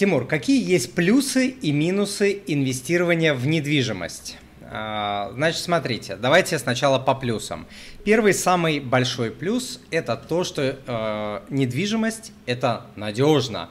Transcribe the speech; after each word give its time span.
Тимур, 0.00 0.26
какие 0.26 0.66
есть 0.66 0.94
плюсы 0.94 1.48
и 1.48 1.72
минусы 1.72 2.40
инвестирования 2.46 3.34
в 3.34 3.46
недвижимость? 3.46 4.38
А, 4.62 5.30
значит, 5.34 5.60
смотрите, 5.60 6.16
давайте 6.16 6.58
сначала 6.58 6.98
по 6.98 7.14
плюсам. 7.14 7.66
Первый 8.02 8.32
самый 8.32 8.80
большой 8.80 9.30
плюс– 9.30 9.78
это 9.90 10.16
то, 10.16 10.42
что 10.42 10.62
э, 10.62 11.40
недвижимость– 11.50 12.32
это 12.46 12.86
надежно. 12.96 13.68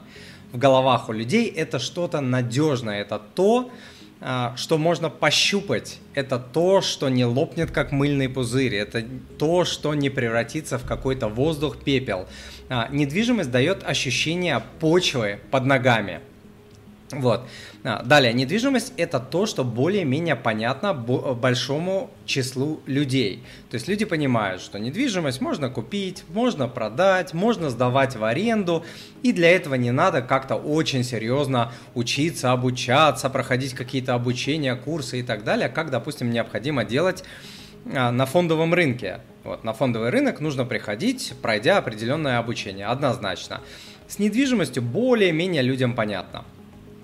В 0.52 0.58
головах 0.58 1.08
у 1.08 1.12
людей 1.12 1.48
это 1.48 1.80
что-то 1.80 2.20
надежное, 2.20 3.00
это 3.00 3.20
то, 3.34 3.72
а, 4.20 4.54
что 4.56 4.76
можно 4.76 5.08
пощупать. 5.08 5.98
Это 6.12 6.38
то, 6.38 6.82
что 6.82 7.08
не 7.08 7.24
лопнет, 7.24 7.70
как 7.70 7.90
мыльный 7.90 8.28
пузырь. 8.28 8.76
Это 8.76 9.02
то, 9.38 9.64
что 9.64 9.94
не 9.94 10.10
превратится 10.10 10.78
в 10.78 10.84
какой-то 10.84 11.28
воздух, 11.28 11.78
пепел. 11.82 12.28
А, 12.72 12.86
недвижимость 12.92 13.50
дает 13.50 13.82
ощущение 13.82 14.62
почвы 14.78 15.40
под 15.50 15.66
ногами. 15.66 16.20
Вот. 17.10 17.48
А, 17.82 18.04
далее, 18.04 18.32
недвижимость– 18.32 18.92
это 18.96 19.18
то, 19.18 19.46
что 19.46 19.64
более-менее 19.64 20.36
понятно 20.36 20.94
большому 20.94 22.12
числу 22.26 22.80
людей. 22.86 23.42
То 23.70 23.74
есть 23.74 23.88
люди 23.88 24.04
понимают, 24.04 24.62
что 24.62 24.78
недвижимость 24.78 25.40
можно 25.40 25.68
купить, 25.68 26.22
можно 26.28 26.68
продать, 26.68 27.34
можно 27.34 27.70
сдавать 27.70 28.14
в 28.14 28.22
аренду, 28.22 28.84
и 29.24 29.32
для 29.32 29.50
этого 29.50 29.74
не 29.74 29.90
надо 29.90 30.22
как-то 30.22 30.54
очень 30.54 31.02
серьезно 31.02 31.72
учиться, 31.96 32.52
обучаться, 32.52 33.28
проходить 33.30 33.74
какие-то 33.74 34.14
обучения, 34.14 34.76
курсы 34.76 35.18
и 35.18 35.22
так 35.24 35.42
далее, 35.42 35.68
как, 35.68 35.90
допустим, 35.90 36.30
необходимо 36.30 36.84
делать 36.84 37.24
а, 37.92 38.12
на 38.12 38.26
фондовом 38.26 38.72
рынке. 38.72 39.22
Вот, 39.44 39.64
на 39.64 39.72
фондовый 39.72 40.10
рынок 40.10 40.40
нужно 40.40 40.64
приходить, 40.64 41.32
пройдя 41.40 41.78
определенное 41.78 42.38
обучение, 42.38 42.86
однозначно. 42.86 43.60
С 44.06 44.18
недвижимостью 44.18 44.82
более-менее 44.82 45.62
людям 45.62 45.94
понятно– 45.94 46.44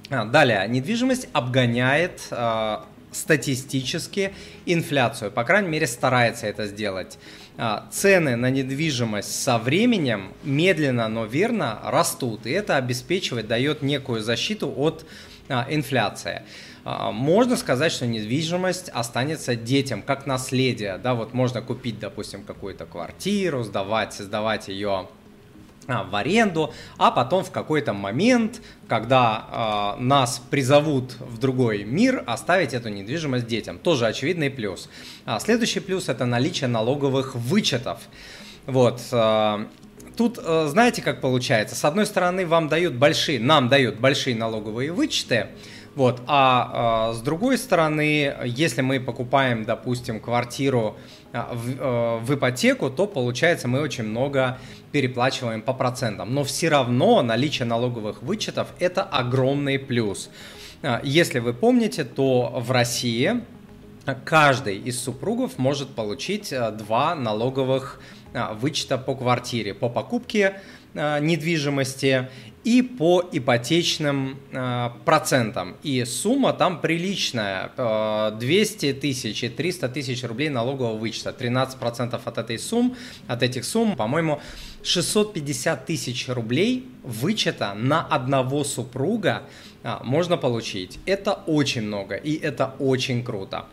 а, 0.09 0.25
далее, 0.25 0.67
недвижимость 0.69 1.29
обгоняет 1.33 2.29
э, 2.31 2.77
статистически 3.11 4.33
инфляцию, 4.65 5.33
по 5.33 5.43
крайней 5.43 5.69
мере 5.69 5.87
старается 5.89 6.47
это 6.47 6.67
сделать. 6.67 7.19
Э, 7.57 7.81
цены 7.91 8.37
на 8.37 8.51
недвижимость 8.51 9.43
со 9.43 9.59
временем 9.59 10.33
медленно, 10.45 11.09
но 11.09 11.25
верно 11.25 11.81
растут, 11.83 12.47
и 12.47 12.51
это 12.51 12.77
обеспечивает, 12.77 13.49
дает 13.49 13.83
некую 13.83 14.21
защиту 14.21 14.73
от 14.77 15.05
э, 15.49 15.65
инфляции. 15.71 16.43
Можно 16.87 17.57
сказать, 17.57 17.91
что 17.91 18.07
недвижимость 18.07 18.91
останется 18.91 19.57
детям 19.57 20.03
как 20.03 20.25
наследие. 20.25 20.99
Да, 20.99 21.15
вот 21.15 21.35
можно 21.35 21.61
купить, 21.61 21.99
допустим, 21.99 22.45
какую-то 22.45 22.87
квартиру, 22.87 23.65
сдавать, 23.65 24.15
сдавать 24.15 24.69
ее 24.69 25.09
а, 25.89 26.05
в 26.05 26.15
аренду, 26.15 26.73
а 26.97 27.11
потом 27.11 27.45
в 27.45 27.51
какой-то 27.51 27.93
момент, 27.93 28.61
когда 28.89 29.95
э, 29.99 30.03
нас 30.03 30.41
призовут 30.51 31.17
в 31.21 31.39
другой 31.39 31.85
мир, 31.85 32.25
оставить 32.27 32.75
эту 32.75 32.89
недвижимость 32.89 33.47
детям. 33.47 33.79
Тоже 33.79 34.07
очевидный 34.07 34.51
плюс. 34.51 34.89
А 35.25 35.39
следующий 35.39 35.81
плюс 35.81 36.09
это 36.09 36.25
наличие 36.25 36.69
налоговых 36.69 37.37
вычетов. 37.37 38.01
Вот. 38.67 39.01
Э, 39.13 39.67
тут, 40.17 40.39
знаете, 40.39 41.03
как 41.03 41.21
получается? 41.21 41.77
С 41.77 41.85
одной 41.85 42.07
стороны, 42.07 42.47
вам 42.47 42.69
дают 42.69 42.95
большие, 42.95 43.39
нам 43.39 43.69
дают 43.69 44.01
большие 44.01 44.35
налоговые 44.35 44.91
вычеты, 44.91 45.49
вот, 45.97 46.21
а 46.27 47.11
э, 47.11 47.17
с 47.17 47.23
другой 47.23 47.57
стороны, 47.57 48.35
если 48.45 48.83
мы 48.83 49.01
покупаем, 49.01 49.65
допустим, 49.65 50.21
квартиру 50.21 50.99
а, 51.33 51.55
в, 51.55 51.71
э, 51.71 52.19
в 52.23 52.35
ипотеку, 52.35 52.91
то 52.91 53.07
получается 53.07 53.67
мы 53.67 53.81
очень 53.81 54.05
много 54.05 54.59
переплачиваем 54.93 55.63
по 55.63 55.73
процентам. 55.73 56.35
Но 56.35 56.45
все 56.45 56.69
равно 56.69 57.23
наличие 57.23 57.65
налоговых 57.65 58.23
вычетов– 58.23 58.69
это 58.79 59.03
огромный 59.03 59.79
плюс. 59.79 60.29
А, 60.83 61.01
если 61.03 61.39
вы 61.39 61.55
помните, 61.55 62.05
то 62.05 62.53
в 62.55 62.71
России 62.71 63.43
каждый 64.27 64.77
из 64.77 65.01
супругов 65.01 65.57
может 65.57 65.95
получить 65.95 66.53
два 66.75 67.15
налоговых 67.15 68.03
а, 68.35 68.53
вычета 68.53 68.99
по 68.99 69.15
квартире, 69.15 69.73
по 69.73 69.89
покупке 69.89 70.61
недвижимости 70.95 72.31
и 72.67 72.83
по 72.83 73.23
ипотечным 73.31 74.41
э, 74.51 74.91
процентам. 75.05 75.77
И 75.85 76.05
сумма 76.05 76.53
там 76.53 76.81
приличная, 76.81 77.71
э, 77.77 78.37
200 78.41 78.93
тысяч 78.95 79.45
и 79.45 79.49
300 79.49 79.89
тысяч 79.89 80.25
рублей 80.25 80.49
налогового 80.49 80.99
вычета. 80.99 81.31
13% 81.31 82.21
от 82.25 82.39
этой 82.39 82.59
суммы, 82.59 82.97
от 83.29 83.45
этих 83.45 83.65
сумм, 83.65 83.95
по-моему, 83.95 84.41
650 84.83 85.87
тысяч 85.87 86.29
рублей 86.29 86.89
вычета 87.05 87.73
на 87.75 88.05
одного 88.05 88.65
супруга 88.65 89.45
э, 89.85 89.99
можно 90.03 90.37
получить. 90.37 90.99
Это 91.07 91.35
очень 91.47 91.83
много 91.83 92.17
и 92.17 92.35
это 92.35 92.75
очень 92.81 93.23
круто. 93.23 93.67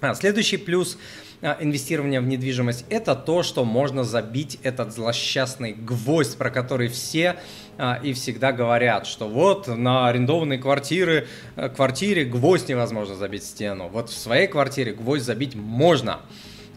А, 0.00 0.14
следующий 0.14 0.56
плюс 0.56 0.96
а, 0.96 1.29
инвестирования 1.42 2.20
в 2.20 2.26
недвижимость– 2.26 2.84
это 2.90 3.14
то, 3.14 3.42
что 3.42 3.64
можно 3.64 4.04
забить 4.04 4.58
этот 4.62 4.92
злосчастный 4.92 5.72
гвоздь, 5.72 6.36
про 6.36 6.50
который 6.50 6.88
все 6.88 7.36
а, 7.78 7.98
и 8.02 8.12
всегда 8.12 8.52
говорят, 8.52 9.06
что 9.06 9.28
вот 9.28 9.66
на 9.66 10.08
арендованной 10.08 10.58
квартиры, 10.58 11.26
э, 11.56 11.68
квартире 11.70 12.24
гвоздь 12.24 12.68
невозможно 12.68 13.14
забить 13.14 13.44
стену, 13.44 13.88
вот 13.88 14.10
в 14.10 14.16
своей 14.16 14.48
квартире 14.48 14.92
гвоздь 14.92 15.24
забить 15.24 15.54
можно. 15.54 16.20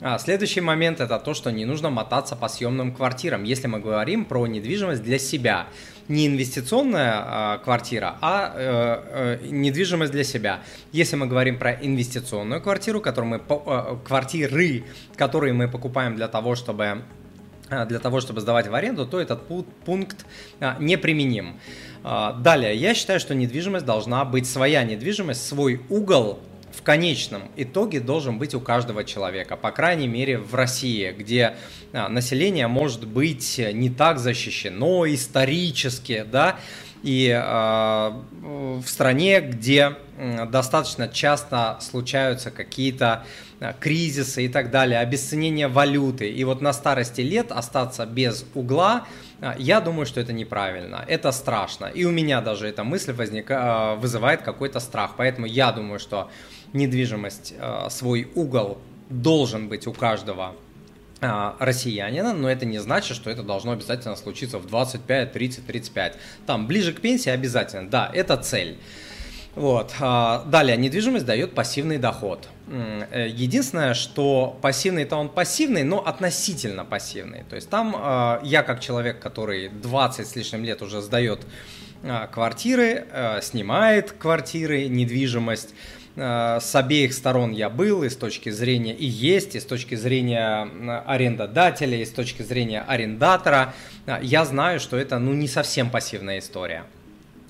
А, 0.06 0.20
следующий 0.20 0.60
момент 0.60 1.00
это 1.00 1.18
то, 1.18 1.34
что 1.34 1.50
не 1.50 1.64
нужно 1.64 1.90
мотаться 1.90 2.36
по 2.36 2.50
съемным 2.50 2.94
квартирам, 2.94 3.44
если 3.46 3.68
мы 3.68 3.80
говорим 3.80 4.26
про 4.26 4.46
недвижимость 4.48 5.02
для 5.02 5.18
себя 5.18 5.68
не 6.10 6.28
инвестиционная 6.28 7.14
а, 7.16 7.58
квартира, 7.60 8.18
а 8.20 8.54
э, 8.54 9.38
э, 9.42 9.48
недвижимость 9.50 10.12
для 10.12 10.26
себя. 10.26 10.60
Если 10.92 11.16
мы 11.16 11.28
говорим 11.28 11.58
про 11.58 11.72
инвестиционную 11.72 12.62
квартиру, 12.62 13.00
которую 13.00 13.30
мы, 13.30 13.42
э, 13.48 13.98
квартиры, 14.06 14.84
которые 15.16 15.54
мы 15.54 15.70
покупаем 15.70 16.18
для 16.18 16.28
того, 16.28 16.56
чтобы 16.56 17.04
э, 17.70 17.86
для 17.86 18.00
того, 18.00 18.20
чтобы 18.20 18.42
сдавать 18.42 18.68
в 18.68 18.76
аренду, 18.76 19.08
то 19.08 19.22
этот 19.22 19.44
пункт 19.86 20.26
а, 20.60 20.76
неприменим. 20.82 21.62
А, 22.04 22.34
далее, 22.34 22.76
я 22.76 22.94
считаю, 22.94 23.22
что 23.22 23.34
недвижимость 23.34 23.86
должна 23.86 24.26
быть 24.26 24.50
своя 24.50 24.84
недвижимость, 24.84 25.48
свой 25.48 25.80
угол 25.88 26.42
в 26.76 26.82
конечном 26.82 27.44
итоге 27.56 28.00
должен 28.00 28.38
быть 28.38 28.56
у 28.56 28.60
каждого 28.60 29.04
человека, 29.04 29.56
по 29.56 29.72
крайней 29.72 30.08
мере 30.08 30.38
в 30.38 30.56
России, 30.56 31.14
где 31.18 31.56
а, 31.92 32.10
население 32.10 32.68
может 32.68 33.08
быть 33.08 33.62
не 33.74 33.90
так 33.90 34.20
защищено 34.20 35.06
исторически, 35.06 36.26
да, 36.30 36.60
и 37.04 37.30
э, 37.30 38.12
в 38.42 38.88
стране, 38.88 39.42
где 39.42 39.96
достаточно 40.50 41.08
часто 41.08 41.78
случаются 41.82 42.52
какие-то 42.52 43.26
кризисы 43.80 44.46
и 44.46 44.48
так 44.48 44.72
далее, 44.72 45.00
обесценение 45.00 45.68
валюты, 45.68 46.30
и 46.30 46.44
вот 46.44 46.62
на 46.62 46.74
старости 46.74 47.22
лет 47.22 47.52
остаться 47.52 48.06
без 48.06 48.46
угла, 48.54 49.06
я 49.58 49.82
думаю, 49.82 50.06
что 50.06 50.22
это 50.22 50.34
неправильно, 50.34 51.04
это 51.08 51.32
страшно, 51.32 51.86
и 51.86 52.06
у 52.06 52.12
меня 52.12 52.42
даже 52.42 52.68
эта 52.68 52.84
мысль 52.84 53.12
возника... 53.12 53.96
вызывает 53.98 54.42
какой-то 54.42 54.80
страх, 54.80 55.12
поэтому 55.18 55.46
я 55.48 55.72
думаю, 55.72 56.00
что 56.00 56.30
недвижимость, 56.74 57.54
э, 57.58 57.88
свой 57.90 58.28
угол 58.36 58.80
должен 59.10 59.70
быть 59.70 59.88
у 59.88 59.94
каждого 59.94 60.54
э, 60.54 60.63
россиянина, 61.60 62.34
но 62.34 62.50
это 62.50 62.66
не 62.66 62.80
значит, 62.80 63.16
что 63.16 63.30
это 63.30 63.44
должно 63.44 63.72
обязательно 63.72 64.16
случиться 64.16 64.58
в 64.60 64.68
25, 64.68 65.32
30, 65.32 65.66
35. 65.66 66.18
Там 66.46 66.68
ближе 66.68 66.94
к 66.94 67.02
пенсии 67.02 67.30
обязательно, 67.30 67.90
да, 67.90 68.10
это 68.14 68.38
цель. 68.38 68.78
Вот. 69.56 69.94
А, 70.00 70.44
далее, 70.46 70.76
недвижимость 70.78 71.26
дает 71.26 71.54
пассивный 71.54 71.98
доход. 72.00 72.48
Э, 72.68 73.28
единственное, 73.30 73.94
что 73.94 74.58
пассивный-то 74.62 75.16
он 75.16 75.30
пассивный, 75.30 75.84
но 75.84 76.06
относительно 76.06 76.86
пассивный. 76.86 77.44
То 77.50 77.56
есть 77.56 77.70
там 77.70 78.42
я 78.44 78.64
как 78.64 78.80
человек, 78.80 79.20
который 79.20 79.70
20 79.70 80.28
с 80.28 80.36
лишним 80.36 80.64
лет 80.64 80.82
уже 80.82 81.02
сдает 81.02 81.42
квартиры, 82.32 83.06
снимает 83.42 84.12
квартиры, 84.12 84.88
недвижимость, 84.88 85.70
Э, 85.70 86.03
с 86.16 86.76
обеих 86.76 87.14
сторон 87.14 87.52
я 87.52 87.70
был, 87.70 88.04
и 88.04 88.10
с 88.10 88.16
точки 88.16 88.50
зрения 88.50 88.94
и 88.94 89.06
есть, 89.06 89.56
и 89.56 89.60
с 89.60 89.66
точки 89.66 89.96
зрения 89.96 90.70
арендодателя, 91.06 91.98
и 91.98 92.06
с 92.06 92.12
точки 92.12 92.44
зрения 92.44 92.82
арендатора. 92.82 93.74
Э, 94.06 94.20
я 94.22 94.46
знаю, 94.46 94.80
что 94.80 94.98
это 94.98 95.18
ну, 95.20 95.34
не 95.34 95.48
совсем 95.48 95.90
пассивная 95.90 96.40
история. 96.40 96.84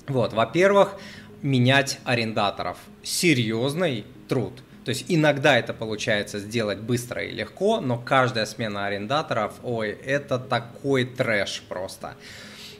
Вот, 0.06 0.32
во-первых, 0.32 0.96
менять 1.42 1.98
арендаторов. 2.04 2.78
Серьезный 3.02 4.04
труд. 4.28 4.54
То 4.84 4.90
есть 4.90 5.06
иногда 5.08 5.58
это 5.58 5.72
получается 5.72 6.38
сделать 6.38 6.78
быстро 6.78 7.22
и 7.22 7.30
легко, 7.30 7.80
но 7.80 7.98
каждая 7.98 8.44
смена 8.44 8.86
арендаторов, 8.86 9.54
ой, 9.62 9.90
это 9.90 10.38
такой 10.38 11.04
трэш 11.04 11.62
просто. 11.68 12.14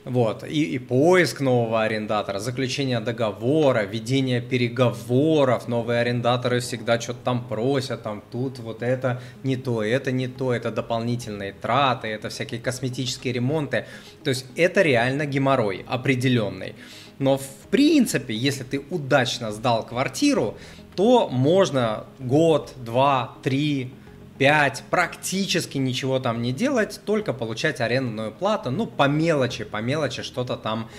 Вот. 0.05 0.45
И, 0.45 0.75
и 0.75 0.79
поиск 0.79 1.41
нового 1.41 1.83
арендатора, 1.83 2.39
заключение 2.39 3.01
договора, 3.01 3.85
ведение 3.85 4.43
переговоров. 4.43 5.67
Новые 5.67 6.01
арендаторы 6.01 6.61
всегда 6.61 7.01
что-то 7.01 7.21
там 7.25 7.49
просят, 7.49 8.03
там 8.03 8.23
тут 8.31 8.59
вот 8.59 8.83
это 8.83 9.23
не 9.43 9.57
то, 9.57 9.83
это 9.83 10.13
не 10.13 10.29
то, 10.29 10.53
это 10.53 10.71
дополнительные 10.71 11.53
траты, 11.53 12.09
это 12.09 12.29
всякие 12.29 12.61
косметические 12.61 13.33
ремонты. 13.33 13.87
То 14.23 14.31
есть 14.31 14.45
это 14.57 14.83
реально 14.83 15.25
геморрой 15.25 15.85
определенный. 15.89 16.75
Но 17.19 17.39
в 17.39 17.69
принципе, 17.71 18.35
если 18.35 18.65
ты 18.65 18.83
удачно 18.91 19.53
сдал 19.53 19.87
квартиру, 19.87 20.59
то 20.97 21.29
можно 21.29 22.05
год, 22.19 22.75
два, 22.77 23.37
три, 23.43 23.93
пять, 24.39 24.83
практически 24.91 25.79
ничего 25.79 26.19
там 26.19 26.43
не 26.43 26.53
делать, 26.53 27.01
только 27.05 27.33
получать 27.33 27.81
арендную 27.81 28.33
плату, 28.33 28.71
ну, 28.71 28.87
по 28.87 29.09
мелочи, 29.09 29.65
по 29.65 29.81
мелочи 29.81 30.23
что-то 30.23 30.57
там 30.57 30.91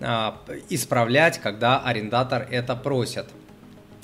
э, 0.00 0.32
исправлять, 0.68 1.38
когда 1.38 1.80
арендатор 1.80 2.46
это 2.50 2.74
просит. 2.76 3.26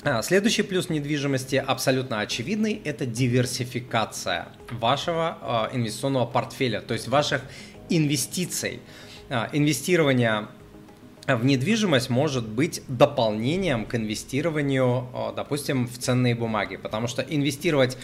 А, 0.03 0.21
следующий 0.21 0.61
плюс 0.61 0.89
недвижимости 0.89 1.55
абсолютно 1.55 2.21
очевидный– 2.21 2.81
это 2.85 3.05
диверсификация 3.05 4.49
вашего 4.71 5.69
э, 5.71 5.75
инвестиционного 5.75 6.25
портфеля, 6.25 6.81
то 6.81 6.93
есть 6.93 7.07
ваших 7.07 7.41
инвестиций. 7.89 8.79
Э, 9.29 9.47
инвестирование 9.51 10.47
в 11.27 11.43
недвижимость 11.43 12.09
может 12.09 12.47
быть 12.47 12.81
дополнением 12.87 13.85
к 13.85 13.95
инвестированию, 13.95 15.33
допустим, 15.35 15.85
в 15.85 15.97
ценные 15.97 16.35
бумаги, 16.35 16.77
потому 16.77 17.07
что 17.07 17.21
инвестировать 17.21 17.97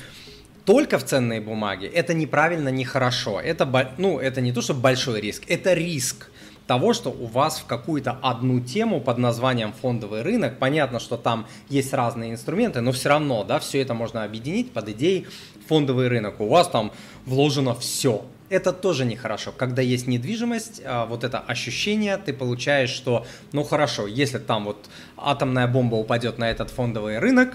только 0.65 0.97
в 0.97 1.03
ценные 1.03 1.41
бумаги 1.41 1.85
это 1.85 2.13
неправильно, 2.13 2.69
нехорошо. 2.69 3.39
Это, 3.39 3.93
ну, 3.97 4.19
это 4.19 4.41
не 4.41 4.51
то, 4.51 4.61
что 4.61 4.73
большой 4.73 5.21
риск, 5.21 5.43
это 5.47 5.73
риск 5.73 6.29
того, 6.67 6.93
что 6.93 7.09
у 7.09 7.25
вас 7.25 7.59
в 7.59 7.65
какую-то 7.65 8.17
одну 8.21 8.61
тему 8.61 9.01
под 9.01 9.17
названием 9.17 9.73
фондовый 9.73 10.21
рынок, 10.21 10.59
понятно, 10.59 10.99
что 10.99 11.17
там 11.17 11.45
есть 11.69 11.93
разные 11.93 12.31
инструменты, 12.31 12.79
но 12.81 12.91
все 12.93 13.09
равно, 13.09 13.43
да, 13.43 13.59
все 13.59 13.81
это 13.81 13.93
можно 13.93 14.23
объединить 14.23 14.71
под 14.71 14.89
идеей 14.89 15.27
фондовый 15.67 16.07
рынок. 16.07 16.39
У 16.39 16.47
вас 16.47 16.69
там 16.69 16.91
вложено 17.25 17.75
все. 17.75 18.25
Это 18.49 18.71
тоже 18.71 19.03
нехорошо. 19.03 19.51
Когда 19.51 19.81
есть 19.81 20.07
недвижимость, 20.07 20.81
а, 20.85 21.05
вот 21.05 21.23
это 21.23 21.39
ощущение 21.39 22.17
ты 22.17 22.33
получаешь, 22.33 22.91
что, 22.91 23.25
ну 23.51 23.63
хорошо, 23.63 24.05
если 24.05 24.37
там 24.37 24.65
вот 24.65 24.89
атомная 25.17 25.67
бомба 25.67 25.95
упадет 25.95 26.37
на 26.37 26.49
этот 26.49 26.69
фондовый 26.69 27.19
рынок, 27.19 27.53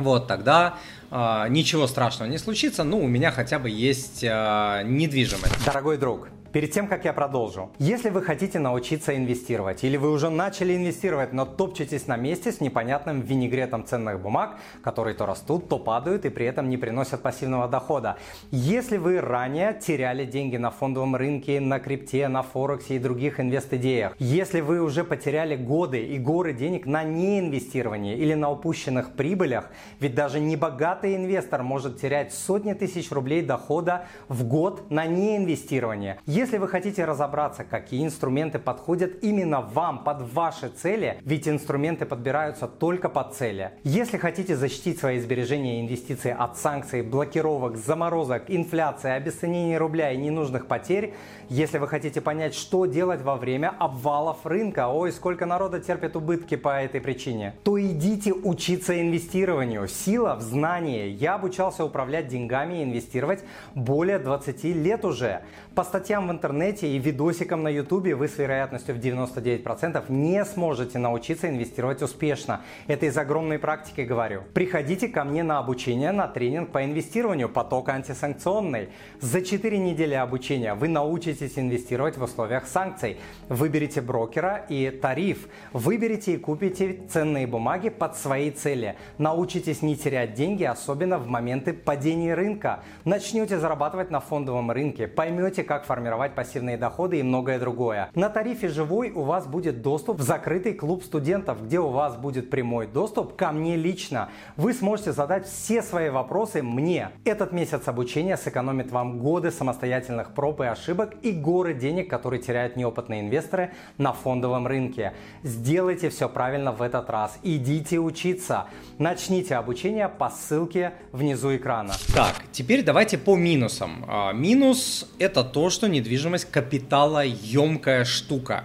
вот 0.00 0.26
тогда 0.26 0.78
э, 1.10 1.46
ничего 1.48 1.86
страшного 1.86 2.28
не 2.28 2.38
случится, 2.38 2.84
ну 2.84 3.00
у 3.02 3.06
меня 3.06 3.30
хотя 3.30 3.58
бы 3.58 3.70
есть 3.70 4.22
э, 4.22 4.82
недвижимость. 4.84 5.64
Дорогой 5.64 5.98
друг, 5.98 6.28
Перед 6.52 6.72
тем, 6.72 6.88
как 6.88 7.04
я 7.04 7.12
продолжу, 7.12 7.70
если 7.78 8.10
вы 8.10 8.22
хотите 8.22 8.58
научиться 8.58 9.16
инвестировать 9.16 9.84
или 9.84 9.96
вы 9.96 10.10
уже 10.10 10.30
начали 10.30 10.74
инвестировать, 10.74 11.32
но 11.32 11.44
топчетесь 11.44 12.08
на 12.08 12.16
месте 12.16 12.50
с 12.50 12.60
непонятным 12.60 13.20
винегретом 13.20 13.84
ценных 13.84 14.20
бумаг, 14.20 14.56
которые 14.82 15.14
то 15.14 15.26
растут, 15.26 15.68
то 15.68 15.78
падают 15.78 16.24
и 16.24 16.28
при 16.28 16.46
этом 16.46 16.68
не 16.68 16.76
приносят 16.76 17.22
пассивного 17.22 17.68
дохода. 17.68 18.16
Если 18.50 18.96
вы 18.96 19.20
ранее 19.20 19.78
теряли 19.80 20.24
деньги 20.24 20.56
на 20.56 20.72
фондовом 20.72 21.14
рынке, 21.14 21.60
на 21.60 21.78
крипте, 21.78 22.26
на 22.26 22.42
Форексе 22.42 22.96
и 22.96 22.98
других 22.98 23.38
инвест-идеях, 23.38 24.16
если 24.18 24.60
вы 24.60 24.80
уже 24.80 25.04
потеряли 25.04 25.54
годы 25.54 26.02
и 26.02 26.18
горы 26.18 26.52
денег 26.52 26.84
на 26.84 27.04
неинвестировании 27.04 28.16
или 28.16 28.34
на 28.34 28.50
упущенных 28.50 29.12
прибылях, 29.12 29.70
ведь 30.00 30.16
даже 30.16 30.40
небогатый 30.40 31.14
инвестор 31.14 31.62
может 31.62 32.00
терять 32.00 32.34
сотни 32.34 32.72
тысяч 32.72 33.12
рублей 33.12 33.42
дохода 33.42 34.06
в 34.28 34.42
год 34.42 34.90
на 34.90 35.06
неинвестирование. 35.06 36.18
Если 36.40 36.56
вы 36.56 36.68
хотите 36.68 37.04
разобраться, 37.04 37.64
какие 37.64 38.02
инструменты 38.02 38.58
подходят 38.58 39.22
именно 39.22 39.60
вам, 39.60 40.02
под 40.04 40.22
ваши 40.32 40.70
цели, 40.70 41.18
ведь 41.20 41.46
инструменты 41.46 42.06
подбираются 42.06 42.66
только 42.66 43.10
под 43.10 43.34
цели. 43.34 43.72
Если 43.84 44.16
хотите 44.16 44.56
защитить 44.56 44.98
свои 44.98 45.20
сбережения 45.20 45.76
и 45.76 45.82
инвестиции 45.82 46.34
от 46.34 46.56
санкций, 46.56 47.02
блокировок, 47.02 47.76
заморозок, 47.76 48.44
инфляции, 48.48 49.10
обесценения 49.10 49.78
рубля 49.78 50.12
и 50.12 50.16
ненужных 50.16 50.66
потерь, 50.66 51.12
если 51.50 51.76
вы 51.76 51.86
хотите 51.88 52.22
понять, 52.22 52.54
что 52.54 52.86
делать 52.86 53.20
во 53.20 53.36
время 53.36 53.74
обвалов 53.78 54.46
рынка, 54.46 54.88
ой, 54.88 55.12
сколько 55.12 55.44
народа 55.44 55.78
терпит 55.78 56.16
убытки 56.16 56.54
по 56.54 56.80
этой 56.80 57.02
причине, 57.02 57.54
то 57.64 57.78
идите 57.78 58.32
учиться 58.32 58.98
инвестированию. 58.98 59.86
Сила 59.88 60.36
в 60.36 60.40
знании. 60.40 61.06
Я 61.10 61.34
обучался 61.34 61.84
управлять 61.84 62.28
деньгами 62.28 62.80
и 62.80 62.84
инвестировать 62.84 63.44
более 63.74 64.18
20 64.18 64.64
лет 64.64 65.04
уже. 65.04 65.42
По 65.80 65.84
статьям 65.84 66.28
в 66.28 66.30
интернете 66.30 66.86
и 66.88 66.98
видосикам 66.98 67.62
на 67.62 67.68
ютубе 67.68 68.14
вы 68.14 68.28
с 68.28 68.36
вероятностью 68.36 68.94
в 68.94 68.98
99% 68.98 70.12
не 70.12 70.44
сможете 70.44 70.98
научиться 70.98 71.48
инвестировать 71.48 72.02
успешно. 72.02 72.60
Это 72.86 73.06
из 73.06 73.16
огромной 73.16 73.58
практики 73.58 74.02
говорю. 74.02 74.42
Приходите 74.52 75.08
ко 75.08 75.24
мне 75.24 75.42
на 75.42 75.58
обучение 75.58 76.12
на 76.12 76.28
тренинг 76.28 76.70
по 76.70 76.84
инвестированию 76.84 77.48
поток 77.48 77.88
антисанкционный. 77.88 78.90
За 79.20 79.40
4 79.40 79.78
недели 79.78 80.12
обучения 80.12 80.74
вы 80.74 80.88
научитесь 80.88 81.58
инвестировать 81.58 82.18
в 82.18 82.24
условиях 82.24 82.66
санкций. 82.66 83.16
Выберите 83.48 84.02
брокера 84.02 84.66
и 84.68 84.90
тариф. 84.90 85.48
Выберите 85.72 86.34
и 86.34 86.36
купите 86.36 87.00
ценные 87.08 87.46
бумаги 87.46 87.88
под 87.88 88.18
свои 88.18 88.50
цели. 88.50 88.96
Научитесь 89.16 89.80
не 89.80 89.96
терять 89.96 90.34
деньги, 90.34 90.64
особенно 90.64 91.16
в 91.16 91.26
моменты 91.26 91.72
падения 91.72 92.34
рынка. 92.34 92.80
Начнете 93.06 93.58
зарабатывать 93.58 94.10
на 94.10 94.20
фондовом 94.20 94.70
рынке. 94.70 95.08
Поймете, 95.08 95.64
как 95.70 95.84
формировать 95.84 96.34
пассивные 96.34 96.76
доходы 96.76 97.20
и 97.20 97.22
многое 97.22 97.60
другое. 97.60 98.10
На 98.16 98.28
тарифе 98.28 98.66
«Живой» 98.66 99.12
у 99.12 99.22
вас 99.22 99.46
будет 99.46 99.82
доступ 99.82 100.18
в 100.18 100.22
закрытый 100.22 100.74
клуб 100.74 101.04
студентов, 101.04 101.64
где 101.64 101.78
у 101.78 101.90
вас 101.90 102.16
будет 102.16 102.50
прямой 102.50 102.88
доступ 102.88 103.36
ко 103.36 103.52
мне 103.52 103.76
лично. 103.76 104.30
Вы 104.56 104.74
сможете 104.74 105.12
задать 105.12 105.46
все 105.46 105.80
свои 105.80 106.08
вопросы 106.08 106.60
мне. 106.60 107.10
Этот 107.24 107.52
месяц 107.52 107.86
обучения 107.86 108.36
сэкономит 108.36 108.90
вам 108.90 109.20
годы 109.20 109.52
самостоятельных 109.52 110.34
проб 110.34 110.60
и 110.60 110.64
ошибок 110.64 111.14
и 111.22 111.30
горы 111.30 111.72
денег, 111.72 112.10
которые 112.10 112.42
теряют 112.42 112.74
неопытные 112.74 113.20
инвесторы 113.20 113.70
на 113.96 114.12
фондовом 114.12 114.66
рынке. 114.66 115.12
Сделайте 115.44 116.10
все 116.10 116.28
правильно 116.28 116.72
в 116.72 116.82
этот 116.82 117.08
раз. 117.10 117.38
Идите 117.44 118.00
учиться. 118.00 118.66
Начните 118.98 119.54
обучение 119.54 120.08
по 120.08 120.30
ссылке 120.30 120.94
внизу 121.12 121.54
экрана. 121.54 121.92
Так, 122.12 122.34
теперь 122.50 122.82
давайте 122.82 123.18
по 123.18 123.36
минусам. 123.36 124.04
А, 124.08 124.32
минус 124.32 125.08
это 125.20 125.44
то, 125.52 125.70
что 125.70 125.88
недвижимость 125.88 126.50
капиталоемкая 126.50 128.04
штука. 128.04 128.64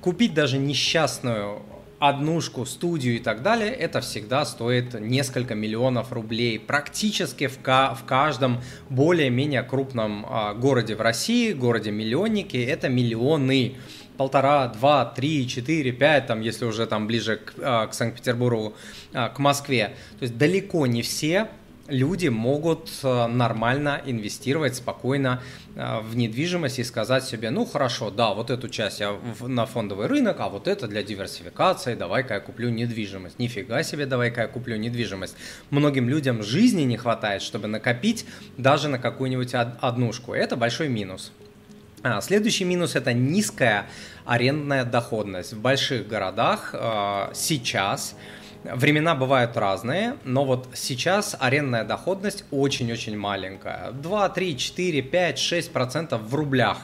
Купить 0.00 0.34
даже 0.34 0.58
несчастную 0.58 1.62
однушку, 1.98 2.66
студию 2.66 3.14
и 3.14 3.18
так 3.20 3.42
далее, 3.42 3.70
это 3.70 4.00
всегда 4.00 4.44
стоит 4.44 4.98
несколько 4.98 5.54
миллионов 5.54 6.12
рублей. 6.12 6.58
Практически 6.58 7.46
в, 7.46 7.60
ка- 7.60 7.94
в 7.94 8.04
каждом 8.04 8.60
более-менее 8.90 9.62
крупном 9.62 10.26
а, 10.28 10.52
городе 10.54 10.96
в 10.96 11.00
России, 11.00 11.52
городе-миллионнике, 11.52 12.64
это 12.64 12.88
миллионы. 12.88 13.76
Полтора, 14.16 14.66
два, 14.68 15.04
три, 15.04 15.48
четыре, 15.48 15.92
пять, 15.92 16.26
там, 16.26 16.40
если 16.40 16.64
уже 16.64 16.86
там 16.86 17.06
ближе 17.06 17.36
к, 17.36 17.54
а, 17.58 17.86
к 17.86 17.94
Санкт-Петербургу, 17.94 18.74
а, 19.12 19.28
к 19.28 19.38
Москве. 19.38 19.94
То 20.18 20.24
есть 20.24 20.36
далеко 20.36 20.86
не 20.88 21.02
все 21.02 21.48
люди 21.92 22.28
могут 22.28 22.90
э, 23.02 23.26
нормально 23.26 24.00
инвестировать 24.06 24.76
спокойно 24.76 25.42
э, 25.76 26.00
в 26.00 26.16
недвижимость 26.16 26.78
и 26.78 26.84
сказать 26.84 27.24
себе, 27.24 27.50
ну 27.50 27.64
хорошо, 27.66 28.10
да, 28.10 28.32
вот 28.32 28.50
эту 28.50 28.68
часть 28.68 29.00
я 29.00 29.16
на 29.40 29.66
фондовый 29.66 30.06
рынок, 30.06 30.36
а 30.40 30.48
вот 30.48 30.68
это 30.68 30.88
для 30.88 31.02
диверсификации, 31.02 31.94
давай-ка 31.94 32.34
я 32.34 32.40
куплю 32.40 32.70
недвижимость. 32.70 33.38
Нифига 33.38 33.82
себе, 33.82 34.06
давай-ка 34.06 34.42
я 34.42 34.48
куплю 34.48 34.76
недвижимость. 34.76 35.36
Многим 35.70 36.08
людям 36.08 36.42
жизни 36.42 36.82
не 36.82 36.96
хватает, 36.96 37.42
чтобы 37.42 37.68
накопить 37.68 38.24
даже 38.56 38.88
на 38.88 38.98
какую-нибудь 38.98 39.54
однушку. 39.54 40.32
Это 40.32 40.56
большой 40.56 40.88
минус. 40.88 41.32
А, 42.02 42.20
следующий 42.20 42.64
минус 42.64 42.96
это 42.96 43.12
низкая 43.12 43.86
арендная 44.24 44.84
доходность. 44.84 45.52
В 45.52 45.60
больших 45.60 46.08
городах 46.08 46.70
э, 46.72 47.30
сейчас 47.34 48.16
Времена 48.64 49.16
бывают 49.16 49.56
разные, 49.56 50.16
но 50.24 50.44
вот 50.44 50.68
сейчас 50.74 51.36
арендная 51.38 51.84
доходность 51.84 52.44
очень-очень 52.52 53.16
маленькая. 53.16 53.90
2, 53.90 54.28
3, 54.28 54.56
4, 54.56 55.02
5, 55.02 55.38
6 55.38 55.72
процентов 55.72 56.22
в 56.22 56.34
рублях. 56.34 56.78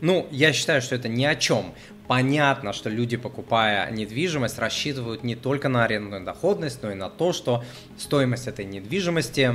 Ну, 0.00 0.26
я 0.30 0.52
считаю, 0.52 0.80
что 0.80 0.94
это 0.94 1.08
ни 1.08 1.24
о 1.24 1.34
чем. 1.36 1.74
Понятно, 2.08 2.72
что 2.72 2.88
люди, 2.88 3.16
покупая 3.16 3.90
недвижимость, 3.90 4.58
рассчитывают 4.58 5.22
не 5.22 5.36
только 5.36 5.68
на 5.68 5.84
арендную 5.84 6.24
доходность, 6.24 6.82
но 6.82 6.90
и 6.90 6.94
на 6.94 7.10
то, 7.10 7.32
что 7.32 7.62
стоимость 7.98 8.48
этой 8.48 8.64
недвижимости 8.64 9.52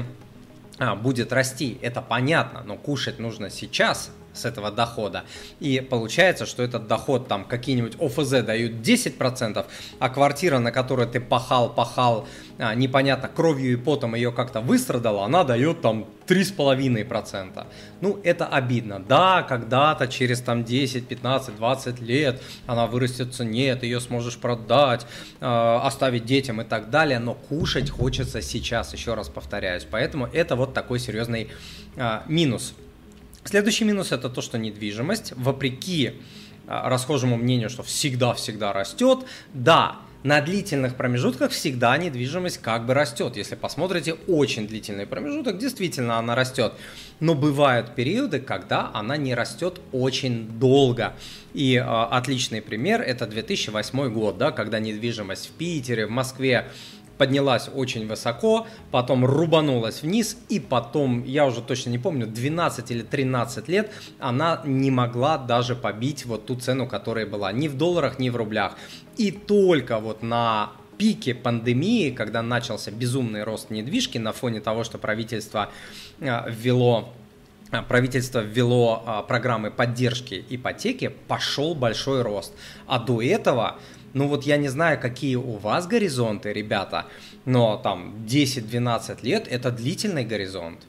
а, 0.77 0.95
будет 0.95 1.33
расти. 1.33 1.79
Это 1.81 2.01
понятно, 2.01 2.63
но 2.63 2.77
кушать 2.77 3.17
нужно 3.17 3.49
сейчас, 3.49 4.11
с 4.37 4.45
этого 4.45 4.71
дохода. 4.71 5.23
И 5.59 5.79
получается, 5.79 6.45
что 6.45 6.63
этот 6.63 6.87
доход 6.87 7.27
там 7.27 7.45
какие-нибудь 7.45 7.95
ОФЗ 7.99 8.43
дают 8.43 8.73
10%, 8.73 9.65
а 9.99 10.09
квартира, 10.09 10.59
на 10.59 10.71
которой 10.71 11.07
ты 11.07 11.19
пахал, 11.19 11.69
пахал, 11.73 12.27
а, 12.59 12.73
непонятно, 12.73 13.27
кровью 13.27 13.73
и 13.73 13.75
потом 13.75 14.15
ее 14.15 14.31
как-то 14.31 14.61
выстрадала, 14.61 15.25
она 15.25 15.43
дает 15.43 15.81
там 15.81 16.07
3,5%. 16.27 17.65
Ну, 18.01 18.19
это 18.23 18.47
обидно. 18.47 18.99
Да, 18.99 19.43
когда-то 19.43 20.07
через 20.07 20.41
там 20.41 20.63
10, 20.63 21.07
15, 21.07 21.55
20 21.55 22.01
лет 22.01 22.41
она 22.65 22.87
вырастет 22.87 23.35
ты 23.37 23.85
ее 23.85 23.99
сможешь 23.99 24.37
продать, 24.37 25.05
э, 25.39 25.79
оставить 25.83 26.25
детям 26.25 26.61
и 26.61 26.63
так 26.63 26.89
далее, 26.89 27.19
но 27.19 27.33
кушать 27.33 27.89
хочется 27.89 28.41
сейчас, 28.41 28.93
еще 28.93 29.13
раз 29.13 29.29
повторяюсь. 29.29 29.85
Поэтому 29.89 30.27
это 30.33 30.55
вот 30.55 30.73
такой 30.73 30.99
серьезный 30.99 31.49
э, 31.95 32.19
минус 32.27 32.73
Следующий 33.43 33.85
минус 33.85 34.11
это 34.11 34.29
то, 34.29 34.41
что 34.41 34.57
недвижимость, 34.57 35.33
вопреки 35.35 36.13
расхожему 36.67 37.37
мнению, 37.37 37.69
что 37.69 37.83
всегда-всегда 37.83 38.73
растет. 38.73 39.19
Да, 39.53 39.99
на 40.23 40.41
длительных 40.41 40.95
промежутках 40.95 41.51
всегда 41.51 41.97
недвижимость 41.97 42.57
как 42.57 42.85
бы 42.85 42.93
растет. 42.93 43.37
Если 43.37 43.55
посмотрите 43.55 44.13
очень 44.27 44.67
длительный 44.67 45.05
промежуток, 45.05 45.57
действительно 45.57 46.17
она 46.17 46.35
растет. 46.35 46.73
Но 47.19 47.33
бывают 47.33 47.95
периоды, 47.95 48.39
когда 48.39 48.91
она 48.93 49.15
не 49.15 49.33
растет 49.35 49.79
очень 49.91 50.59
долго. 50.59 51.13
И 51.53 51.75
э, 51.75 51.81
отличный 51.81 52.61
пример 52.61 53.01
это 53.01 53.25
2008 53.25 54.11
год, 54.11 54.37
да, 54.37 54.51
когда 54.51 54.79
недвижимость 54.79 55.47
в 55.47 55.51
Питере, 55.51 56.07
в 56.07 56.11
Москве 56.11 56.67
поднялась 57.17 57.69
очень 57.73 58.07
высоко, 58.07 58.67
потом 58.91 59.25
рубанулась 59.25 60.01
вниз, 60.01 60.37
и 60.49 60.59
потом, 60.59 61.23
я 61.23 61.45
уже 61.45 61.61
точно 61.61 61.89
не 61.89 61.97
помню, 61.97 62.27
12 62.27 62.91
или 62.91 63.01
13 63.01 63.67
лет 63.67 63.91
она 64.19 64.61
не 64.65 64.91
могла 64.91 65.37
даже 65.37 65.75
побить 65.75 66.25
вот 66.25 66.45
ту 66.45 66.55
цену, 66.55 66.87
которая 66.87 67.25
была 67.25 67.51
ни 67.51 67.67
в 67.67 67.75
долларах, 67.75 68.19
ни 68.19 68.29
в 68.29 68.35
рублях. 68.35 68.77
И 69.17 69.31
только 69.31 69.99
вот 69.99 70.21
на 70.23 70.71
пике 70.97 71.35
пандемии, 71.35 72.11
когда 72.11 72.41
начался 72.41 72.91
безумный 72.91 73.43
рост 73.43 73.69
недвижки 73.69 74.17
на 74.17 74.33
фоне 74.33 74.61
того, 74.61 74.83
что 74.83 74.97
правительство 74.97 75.69
а, 76.21 76.47
ввело 76.49 77.13
а, 77.71 77.83
правительство 77.83 78.39
ввело 78.39 79.03
а, 79.05 79.23
программы 79.23 79.71
поддержки 79.71 80.45
ипотеки, 80.49 81.09
пошел 81.27 81.75
большой 81.75 82.21
рост. 82.21 82.53
А 82.87 82.97
до 82.99 83.21
этого 83.21 83.77
ну 84.13 84.27
вот 84.27 84.43
я 84.43 84.57
не 84.57 84.69
знаю, 84.69 84.99
какие 84.99 85.35
у 85.35 85.57
вас 85.57 85.87
горизонты, 85.87 86.53
ребята, 86.53 87.05
но 87.45 87.77
там 87.77 88.15
10-12 88.27 89.19
лет 89.23 89.47
это 89.47 89.71
длительный 89.71 90.25
горизонт. 90.25 90.79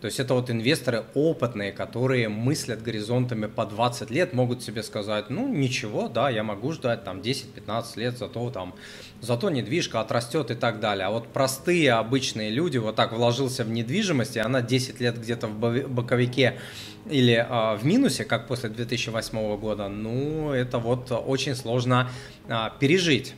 То 0.00 0.06
есть 0.06 0.20
это 0.20 0.34
вот 0.34 0.50
инвесторы 0.50 1.04
опытные, 1.14 1.72
которые 1.72 2.28
мыслят 2.28 2.82
горизонтами 2.82 3.46
по 3.46 3.64
20 3.64 4.10
лет, 4.10 4.34
могут 4.34 4.62
себе 4.62 4.82
сказать, 4.82 5.30
ну 5.30 5.48
ничего, 5.48 6.08
да, 6.08 6.28
я 6.28 6.42
могу 6.42 6.72
ждать 6.72 7.04
там 7.04 7.20
10-15 7.20 7.84
лет, 7.96 8.18
зато 8.18 8.50
там, 8.50 8.74
зато 9.22 9.48
недвижка 9.48 10.00
отрастет 10.00 10.50
и 10.50 10.54
так 10.54 10.80
далее. 10.80 11.06
А 11.06 11.10
вот 11.10 11.28
простые 11.28 11.92
обычные 11.92 12.50
люди, 12.50 12.76
вот 12.76 12.94
так 12.94 13.12
вложился 13.12 13.64
в 13.64 13.70
недвижимость, 13.70 14.36
и 14.36 14.38
она 14.38 14.60
10 14.60 15.00
лет 15.00 15.18
где-то 15.18 15.46
в 15.46 15.88
боковике 15.88 16.58
или 17.08 17.34
э, 17.34 17.76
в 17.76 17.86
минусе, 17.86 18.24
как 18.24 18.48
после 18.48 18.68
2008 18.68 19.56
года, 19.56 19.88
ну, 19.88 20.50
это 20.50 20.78
вот 20.78 21.10
очень 21.10 21.54
сложно 21.54 22.10
э, 22.48 22.54
пережить. 22.78 23.34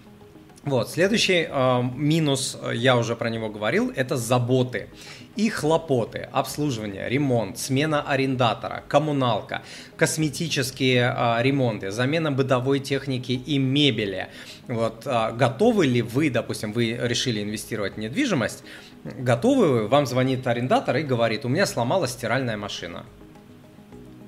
Вот, 0.65 0.91
следующий 0.91 1.47
э, 1.49 1.83
минус, 1.95 2.59
я 2.75 2.97
уже 2.97 3.17
про 3.17 3.31
него 3.31 3.49
говорил, 3.49 3.93
это 3.95 4.17
заботы 4.17 4.89
и 5.37 5.49
хлопоты, 5.51 6.29
обслуживание, 6.33 7.09
ремонт, 7.09 7.59
смена 7.59 8.03
арендатора, 8.03 8.83
коммуналка, 8.89 9.63
косметические 9.97 11.15
э, 11.17 11.43
ремонты, 11.43 11.91
замена 11.93 12.33
бытовой 12.33 12.81
техники 12.81 13.33
и 13.33 13.59
мебели. 13.59 14.29
Вот, 14.67 15.07
э, 15.07 15.33
готовы 15.33 15.87
ли 15.87 16.03
вы, 16.03 16.29
допустим, 16.29 16.73
вы 16.73 16.99
решили 17.01 17.43
инвестировать 17.43 17.95
в 17.95 17.99
недвижимость, 17.99 18.65
готовы 19.05 19.69
вы, 19.69 19.89
вам 19.89 20.07
звонит 20.07 20.47
арендатор 20.47 20.97
и 20.97 21.03
говорит, 21.03 21.45
у 21.45 21.49
меня 21.49 21.67
сломалась 21.67 22.11
стиральная 22.11 22.57
машина 22.57 23.07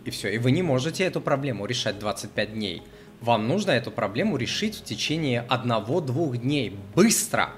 и 0.05 0.11
все. 0.11 0.29
И 0.29 0.39
вы 0.39 0.51
не 0.51 0.63
можете 0.63 1.05
эту 1.05 1.21
проблему 1.21 1.67
решать 1.67 1.99
25 1.99 2.55
дней. 2.55 2.83
Вам 3.21 3.49
нужно 3.49 3.73
эту 3.73 3.91
проблему 3.91 4.37
решить 4.37 4.77
в 4.77 4.85
течение 4.85 5.43
одного-двух 5.43 6.39
дней. 6.39 6.77
Быстро! 6.95 7.51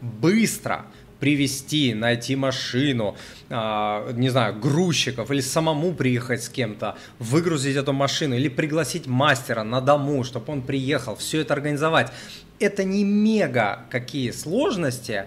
Быстро! 0.00 0.86
привести, 1.22 1.94
найти 1.94 2.34
машину, 2.34 3.14
э, 3.48 4.12
не 4.14 4.28
знаю, 4.28 4.58
грузчиков 4.58 5.30
или 5.30 5.40
самому 5.40 5.94
приехать 5.94 6.42
с 6.42 6.48
кем-то, 6.48 6.96
выгрузить 7.20 7.76
эту 7.76 7.92
машину 7.92 8.34
или 8.34 8.48
пригласить 8.48 9.06
мастера 9.06 9.62
на 9.62 9.80
дому, 9.80 10.24
чтобы 10.24 10.52
он 10.52 10.62
приехал, 10.62 11.14
все 11.14 11.42
это 11.42 11.54
организовать. 11.54 12.12
Это 12.58 12.82
не 12.82 13.04
мега 13.04 13.86
какие 13.88 14.32
сложности, 14.32 15.26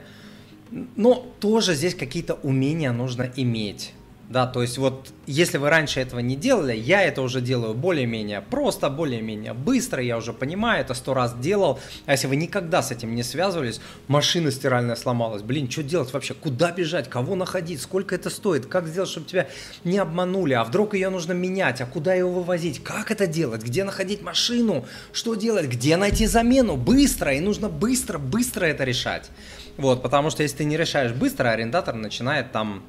но 0.97 1.25
тоже 1.39 1.75
здесь 1.75 1.95
какие-то 1.95 2.33
умения 2.33 2.91
нужно 2.91 3.31
иметь. 3.37 3.93
Да, 4.27 4.47
то 4.47 4.63
есть 4.63 4.79
вот 4.79 5.09
если 5.27 5.59
вы 5.59 5.69
раньше 5.69 5.99
этого 5.99 6.19
не 6.19 6.35
делали, 6.35 6.75
я 6.75 7.03
это 7.03 7.21
уже 7.21 7.41
делаю 7.41 7.75
более-менее 7.75 8.41
просто, 8.41 8.89
более-менее 8.89 9.53
быстро, 9.53 10.01
я 10.01 10.17
уже 10.17 10.33
понимаю, 10.33 10.81
это 10.81 10.95
сто 10.95 11.13
раз 11.13 11.35
делал. 11.35 11.79
А 12.07 12.13
если 12.13 12.25
вы 12.25 12.35
никогда 12.35 12.81
с 12.81 12.89
этим 12.91 13.13
не 13.13 13.21
связывались, 13.21 13.79
машина 14.07 14.49
стиральная 14.49 14.95
сломалась, 14.95 15.43
блин, 15.43 15.69
что 15.69 15.83
делать 15.83 16.11
вообще, 16.11 16.33
куда 16.33 16.71
бежать, 16.71 17.07
кого 17.07 17.35
находить, 17.35 17.81
сколько 17.81 18.15
это 18.15 18.31
стоит, 18.31 18.65
как 18.65 18.87
сделать, 18.87 19.09
чтобы 19.09 19.27
тебя 19.27 19.47
не 19.83 19.99
обманули, 19.99 20.53
а 20.53 20.63
вдруг 20.63 20.95
ее 20.95 21.09
нужно 21.09 21.33
менять, 21.33 21.81
а 21.81 21.85
куда 21.85 22.15
ее 22.15 22.25
вывозить, 22.25 22.83
как 22.83 23.11
это 23.11 23.27
делать, 23.27 23.61
где 23.63 23.83
находить 23.83 24.23
машину, 24.23 24.85
что 25.13 25.35
делать, 25.35 25.67
где 25.67 25.97
найти 25.97 26.25
замену, 26.25 26.77
быстро, 26.77 27.31
и 27.31 27.39
нужно 27.39 27.69
быстро, 27.69 28.17
быстро 28.17 28.65
это 28.65 28.85
решать. 28.85 29.29
Вот, 29.77 30.01
потому 30.01 30.31
что 30.31 30.41
если 30.41 30.57
ты 30.57 30.63
не 30.63 30.77
решаешь 30.77 31.11
быстро, 31.11 31.49
арендатор 31.49 31.93
начинает 31.93 32.51
там 32.51 32.81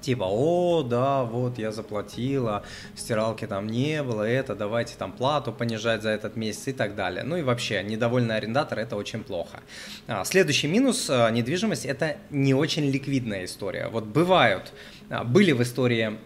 типа, 0.00 0.24
о, 0.24 0.82
да, 0.82 1.24
вот 1.24 1.58
я 1.58 1.72
заплатила, 1.72 2.62
стиралки 2.94 3.46
там 3.46 3.66
не 3.66 4.02
было, 4.02 4.22
это, 4.22 4.54
давайте 4.54 4.94
там 4.96 5.12
плату 5.12 5.52
понижать 5.52 6.02
за 6.02 6.10
этот 6.10 6.36
месяц 6.36 6.68
и 6.68 6.72
так 6.72 6.94
далее. 6.94 7.24
Ну 7.24 7.36
и 7.36 7.42
вообще, 7.42 7.82
недовольный 7.82 8.36
арендатор 8.36 8.78
это 8.78 8.96
очень 8.96 9.22
плохо. 9.24 9.60
А, 10.06 10.24
следующий 10.24 10.68
минус 10.68 11.08
а, 11.10 11.30
недвижимость 11.30 11.86
это 11.86 12.16
не 12.30 12.54
очень 12.54 12.90
ликвидная 12.90 13.44
история. 13.44 13.88
Вот 13.88 14.04
бывают, 14.04 14.72
а, 15.10 15.24
были 15.24 15.52
в 15.52 15.62
истории 15.62 16.18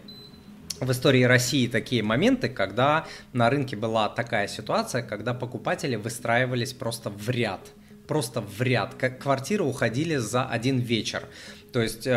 в 0.79 0.91
истории 0.91 1.21
России 1.21 1.67
такие 1.67 2.01
моменты, 2.01 2.49
когда 2.49 3.05
на 3.33 3.51
рынке 3.51 3.75
была 3.75 4.09
такая 4.09 4.47
ситуация, 4.47 5.03
когда 5.03 5.35
покупатели 5.35 5.95
выстраивались 5.95 6.73
просто 6.73 7.11
в 7.11 7.29
ряд. 7.29 7.59
Просто 8.07 8.41
в 8.41 8.59
ряд. 8.61 8.95
Квартиры 8.95 9.63
уходили 9.63 10.15
за 10.15 10.43
один 10.43 10.79
вечер. 10.79 11.23
То 11.71 11.81
есть 11.81 12.07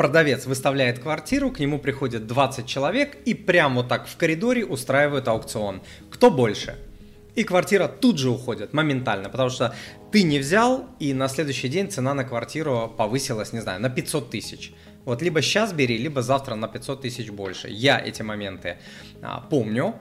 продавец 0.00 0.46
выставляет 0.46 0.98
квартиру, 0.98 1.50
к 1.50 1.58
нему 1.58 1.78
приходит 1.78 2.26
20 2.26 2.64
человек 2.66 3.18
и 3.26 3.34
прямо 3.34 3.82
вот 3.82 3.88
так 3.88 4.06
в 4.06 4.16
коридоре 4.16 4.64
устраивают 4.64 5.28
аукцион. 5.28 5.82
Кто 6.10 6.30
больше? 6.30 6.78
И 7.34 7.44
квартира 7.44 7.86
тут 7.86 8.16
же 8.16 8.30
уходит, 8.30 8.72
моментально, 8.72 9.28
потому 9.28 9.50
что 9.50 9.74
ты 10.10 10.22
не 10.22 10.38
взял, 10.38 10.86
и 11.00 11.12
на 11.12 11.28
следующий 11.28 11.68
день 11.68 11.90
цена 11.90 12.14
на 12.14 12.24
квартиру 12.24 12.90
повысилась, 12.96 13.52
не 13.52 13.60
знаю, 13.60 13.82
на 13.82 13.90
500 13.90 14.30
тысяч. 14.30 14.72
Вот 15.04 15.20
либо 15.20 15.42
сейчас 15.42 15.74
бери, 15.74 15.98
либо 15.98 16.22
завтра 16.22 16.54
на 16.54 16.66
500 16.66 17.02
тысяч 17.02 17.28
больше. 17.28 17.68
Я 17.68 18.00
эти 18.00 18.22
моменты 18.22 18.78
а, 19.20 19.42
помню. 19.50 19.96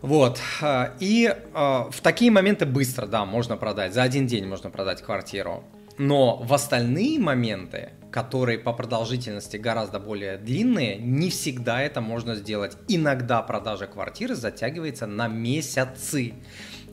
Вот. 0.00 0.40
А, 0.62 0.94
и 1.00 1.36
а, 1.52 1.90
в 1.90 2.00
такие 2.00 2.30
моменты 2.30 2.64
быстро, 2.64 3.06
да, 3.06 3.26
можно 3.26 3.58
продать. 3.58 3.92
За 3.92 4.04
один 4.04 4.26
день 4.26 4.46
можно 4.46 4.70
продать 4.70 5.02
квартиру. 5.02 5.64
Но 5.98 6.38
в 6.38 6.52
остальные 6.54 7.20
моменты, 7.20 7.90
которые 8.14 8.60
по 8.60 8.72
продолжительности 8.72 9.56
гораздо 9.56 9.98
более 9.98 10.38
длинные, 10.38 10.98
не 10.98 11.30
всегда 11.30 11.82
это 11.82 12.00
можно 12.00 12.36
сделать. 12.36 12.76
Иногда 12.86 13.42
продажа 13.42 13.88
квартиры 13.88 14.36
затягивается 14.36 15.08
на 15.08 15.26
месяцы. 15.26 16.34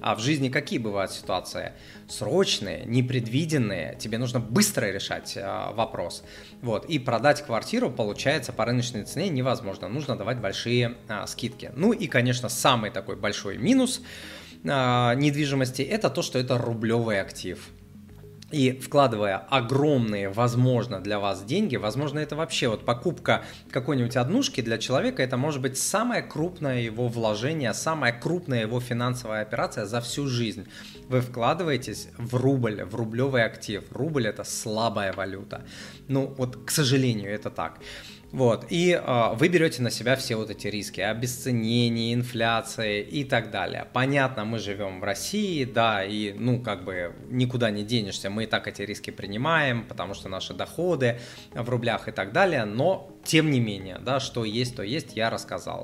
А 0.02 0.16
в 0.16 0.20
жизни 0.20 0.50
какие 0.50 0.80
бывают 0.80 1.12
ситуации? 1.12 1.74
Срочные, 2.10 2.86
непредвиденные, 2.86 3.96
тебе 4.00 4.18
нужно 4.18 4.40
быстро 4.40 4.88
решать 4.88 5.38
э, 5.38 5.74
вопрос. 5.76 6.24
Вот. 6.64 6.86
И 6.86 6.98
продать 6.98 7.46
квартиру, 7.46 7.92
получается, 7.92 8.52
по 8.52 8.66
рыночной 8.66 9.04
цене 9.04 9.30
невозможно. 9.30 9.88
Нужно 9.90 10.16
давать 10.16 10.40
большие 10.40 10.98
э, 11.08 11.28
скидки. 11.28 11.72
Ну 11.76 11.94
и, 11.94 12.08
конечно, 12.08 12.50
самый 12.50 12.90
такой 12.90 13.16
большой 13.16 13.60
минус 13.60 14.02
э, 14.64 15.14
недвижимости 15.18 15.84
это 15.84 16.10
то, 16.10 16.24
что 16.24 16.40
это 16.40 16.58
рублевый 16.58 17.22
актив. 17.22 17.60
И 18.52 18.72
вкладывая 18.74 19.38
огромные, 19.38 20.30
возможно, 20.30 21.00
для 21.00 21.20
вас 21.20 21.44
деньги, 21.44 21.78
возможно, 21.78 22.20
это 22.20 22.36
вообще 22.36 22.68
вот 22.68 22.86
покупка 22.86 23.44
какой-нибудь 23.72 24.18
однушки 24.18 24.62
для 24.62 24.78
человека, 24.78 25.24
это 25.24 25.38
может 25.38 25.62
быть 25.62 25.78
самое 25.78 26.22
крупное 26.22 26.82
его 26.82 27.08
вложение, 27.08 27.74
самая 27.74 28.12
крупная 28.12 28.62
его 28.62 28.80
финансовая 28.80 29.42
операция 29.42 29.86
за 29.86 30.02
всю 30.02 30.28
жизнь. 30.28 30.68
Вы 31.08 31.22
вкладываетесь 31.22 32.10
в 32.18 32.36
рубль, 32.36 32.84
в 32.84 32.96
рублевый 32.96 33.46
актив. 33.46 33.84
Рубль 33.92 34.28
это 34.28 34.44
слабая 34.44 35.14
валюта. 35.14 35.64
Ну 36.08 36.34
вот, 36.38 36.58
к 36.66 36.72
сожалению, 36.72 37.32
это 37.32 37.50
так. 37.50 37.80
Вот, 38.32 38.68
и 38.70 38.92
э, 38.92 39.34
вы 39.36 39.50
берете 39.50 39.82
на 39.82 39.92
себя 39.92 40.16
все 40.16 40.38
вот 40.38 40.50
эти 40.50 40.68
риски, 40.68 41.02
обесценение, 41.02 42.14
инфляция 42.14 43.02
и 43.02 43.26
так 43.26 43.52
далее. 43.52 43.88
Понятно, 43.92 44.46
мы 44.46 44.60
живем 44.60 45.02
в 45.02 45.04
России, 45.04 45.66
да, 45.66 46.06
и, 46.06 46.32
ну, 46.32 46.62
как 46.62 46.86
бы 46.86 47.14
никуда 47.30 47.72
не 47.72 47.84
денешься, 47.84 48.30
мы 48.30 48.46
и 48.46 48.48
так 48.48 48.68
эти 48.68 48.84
риски 48.84 49.12
принимаем, 49.12 49.84
потому 49.86 50.14
что 50.14 50.30
наши 50.30 50.54
доходы 50.54 51.20
в 51.54 51.70
рублях 51.70 52.08
и 52.08 52.12
так 52.12 52.32
далее, 52.32 52.64
но, 52.64 53.12
тем 53.26 53.52
не 53.52 53.60
менее, 53.60 54.00
да, 54.00 54.22
что 54.22 54.46
есть, 54.46 54.78
то 54.78 54.84
есть, 54.84 55.18
я 55.18 55.30
рассказал. 55.30 55.80